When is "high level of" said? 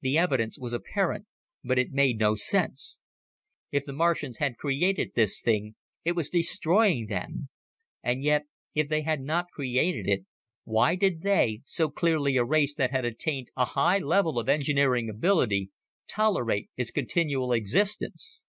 13.66-14.48